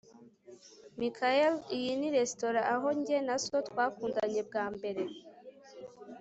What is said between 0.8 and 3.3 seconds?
michael, iyi ni resitora aho jye